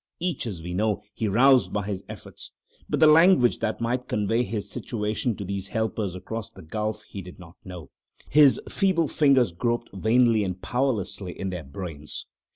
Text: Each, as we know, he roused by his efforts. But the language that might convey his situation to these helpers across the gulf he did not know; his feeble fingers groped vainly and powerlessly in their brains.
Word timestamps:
Each, 0.19 0.47
as 0.47 0.63
we 0.63 0.73
know, 0.73 1.03
he 1.13 1.27
roused 1.27 1.71
by 1.71 1.85
his 1.85 2.03
efforts. 2.09 2.49
But 2.89 2.99
the 2.99 3.05
language 3.05 3.59
that 3.59 3.79
might 3.79 4.07
convey 4.07 4.41
his 4.41 4.67
situation 4.67 5.35
to 5.35 5.45
these 5.45 5.67
helpers 5.67 6.15
across 6.15 6.49
the 6.49 6.63
gulf 6.63 7.03
he 7.03 7.21
did 7.21 7.37
not 7.37 7.53
know; 7.63 7.91
his 8.27 8.59
feeble 8.67 9.07
fingers 9.07 9.51
groped 9.51 9.91
vainly 9.93 10.43
and 10.43 10.59
powerlessly 10.59 11.39
in 11.39 11.51
their 11.51 11.63
brains. 11.63 12.25